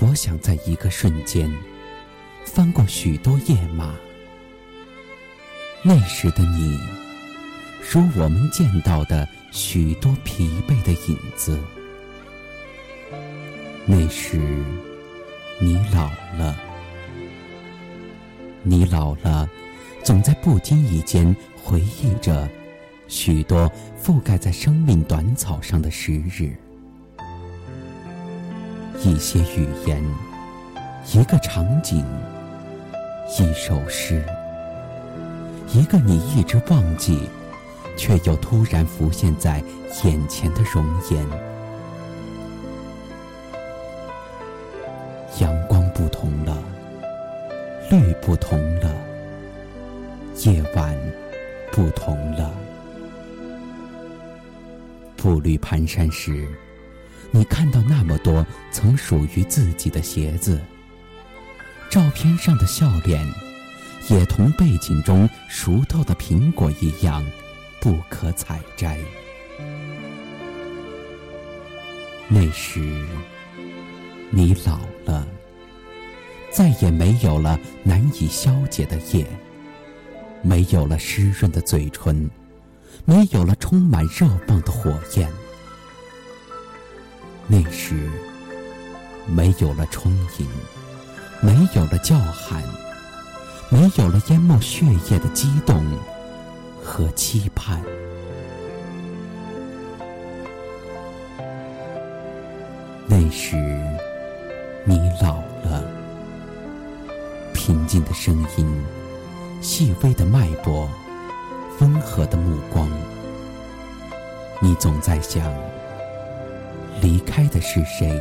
[0.00, 1.52] 我想在一个瞬间
[2.44, 3.94] 翻过许多页码。
[5.82, 6.78] 那时的你，
[7.90, 11.60] 如我们见到的许多疲惫的影子。
[13.84, 14.38] 那时，
[15.58, 16.58] 你老了，
[18.62, 19.48] 你老了，
[20.02, 22.48] 总在不经意间回忆着
[23.06, 23.70] 许多
[24.02, 26.56] 覆盖在生命短草上的时日，
[29.02, 30.04] 一些语言，
[31.14, 32.04] 一个场景，
[33.38, 34.22] 一首诗。
[35.72, 37.26] 一个你一直忘记，
[37.96, 39.62] 却又突然浮现在
[40.04, 41.26] 眼前的容颜。
[45.38, 46.62] 阳光不同了，
[47.90, 48.94] 绿不同了，
[50.44, 50.94] 夜晚
[51.72, 52.50] 不同了。
[55.16, 56.46] 步履蹒跚时，
[57.30, 60.60] 你看到那么多曾属于自己的鞋子，
[61.88, 63.26] 照片上的笑脸。
[64.08, 67.24] 也同背景中熟透的苹果一样，
[67.80, 68.98] 不可采摘。
[72.26, 73.06] 那时，
[74.30, 75.24] 你老了，
[76.50, 79.24] 再也没有了难以消解的夜，
[80.42, 82.28] 没有了湿润的嘴唇，
[83.04, 85.30] 没有了充满热望的火焰。
[87.52, 88.08] 那时，
[89.26, 90.46] 没有了充盈，
[91.40, 92.62] 没有了叫喊。
[93.72, 95.80] 没有了淹没血液的激动
[96.82, 97.80] 和期盼，
[103.06, 103.54] 那时
[104.84, 105.84] 你老了。
[107.54, 108.84] 平静的声音，
[109.60, 110.90] 细微的脉搏，
[111.78, 112.90] 温和的目光，
[114.60, 115.44] 你总在想：
[117.00, 118.20] 离开的是谁？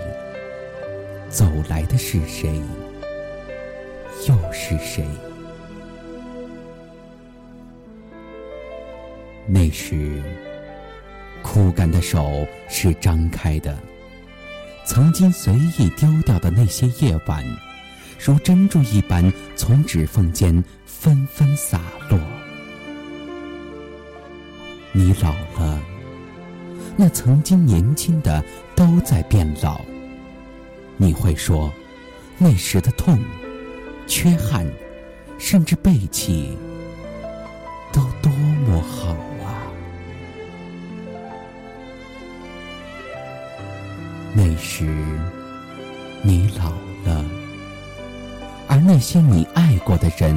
[1.29, 2.61] 走来的是谁？
[4.27, 5.05] 又是谁？
[9.45, 10.21] 那时，
[11.41, 13.77] 枯干的手是张开的。
[14.85, 17.43] 曾经随意丢掉的那些夜晚，
[18.19, 22.19] 如珍珠一般从指缝间纷纷洒落。
[24.91, 25.79] 你老了，
[27.01, 28.43] 那曾经年轻的
[28.75, 29.79] 都在变老。
[30.97, 31.71] 你会说，
[32.37, 33.17] 那时的痛、
[34.05, 34.69] 缺憾，
[35.37, 36.57] 甚至背弃，
[37.93, 38.29] 都多
[38.67, 39.11] 么好
[39.45, 39.63] 啊。
[44.33, 44.93] 那时，
[46.21, 46.71] 你老
[47.09, 47.23] 了，
[48.67, 50.35] 而那些你爱过的人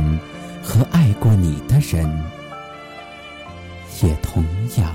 [0.63, 2.09] 和爱过你的人，
[4.01, 4.45] 也同
[4.77, 4.95] 样。